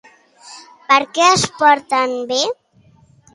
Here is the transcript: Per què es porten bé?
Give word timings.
Per 0.87 0.97
què 1.17 1.27
es 1.33 1.43
porten 1.59 2.17
bé? 2.33 2.41